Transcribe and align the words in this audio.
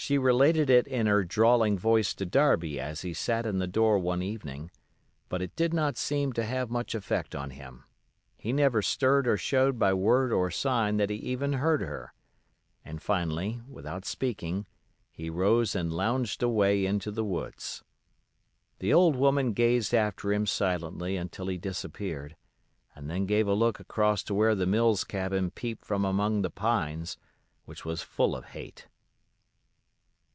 She 0.00 0.16
related 0.16 0.70
it 0.70 0.86
in 0.86 1.06
her 1.06 1.24
drawling 1.24 1.76
voice 1.76 2.14
to 2.14 2.24
Darby 2.24 2.78
as 2.80 3.02
he 3.02 3.12
sat 3.12 3.44
in 3.44 3.58
the 3.58 3.66
door 3.66 3.98
one 3.98 4.22
evening, 4.22 4.70
but 5.28 5.42
it 5.42 5.56
did 5.56 5.74
not 5.74 5.96
seem 5.98 6.32
to 6.34 6.44
have 6.44 6.70
much 6.70 6.94
effect 6.94 7.34
on 7.34 7.50
him; 7.50 7.82
he 8.36 8.52
never 8.52 8.80
stirred 8.80 9.26
or 9.26 9.36
showed 9.36 9.76
by 9.76 9.92
word 9.92 10.32
or 10.32 10.52
sign 10.52 10.96
that 10.98 11.10
he 11.10 11.16
even 11.16 11.54
heard 11.54 11.80
her, 11.82 12.14
and 12.84 13.02
finally, 13.02 13.60
without 13.68 14.04
speaking, 14.06 14.66
he 15.10 15.28
rose 15.28 15.74
and 15.74 15.92
lounged 15.92 16.44
away 16.44 16.86
into 16.86 17.10
the 17.10 17.24
woods. 17.24 17.82
The 18.78 18.94
old 18.94 19.16
woman 19.16 19.52
gazed 19.52 19.92
after 19.92 20.32
him 20.32 20.46
silently 20.46 21.16
until 21.16 21.48
he 21.48 21.58
disappeared, 21.58 22.34
and 22.94 23.10
then 23.10 23.26
gave 23.26 23.48
a 23.48 23.52
look 23.52 23.80
across 23.80 24.22
to 24.22 24.34
where 24.34 24.54
the 24.54 24.64
Mills 24.64 25.02
cabin 25.02 25.50
peeped 25.50 25.84
from 25.84 26.04
among 26.04 26.40
the 26.42 26.50
pines, 26.50 27.18
which 27.64 27.84
was 27.84 28.00
full 28.00 28.36
of 28.36 28.44
hate. 28.46 28.86